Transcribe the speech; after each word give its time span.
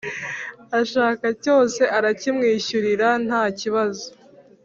ashaka 0.81 1.25
cyose 1.43 1.81
arakimwishyurira 1.97 3.07
ntakibazo. 3.25 4.05